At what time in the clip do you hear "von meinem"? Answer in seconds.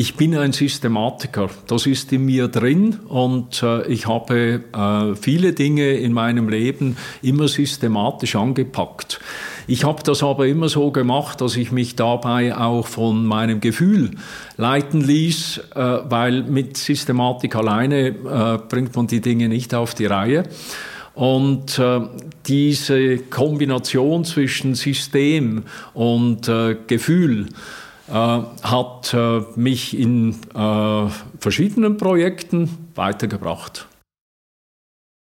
12.86-13.60